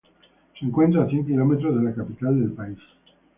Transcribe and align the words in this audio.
Se 0.59 0.65
encuentra 0.65 1.03
a 1.03 1.07
cien 1.07 1.23
kilómetros 1.27 1.77
de 1.77 1.83
la 1.83 1.93
capital 1.93 2.39
del 2.39 2.53
país. 2.53 2.79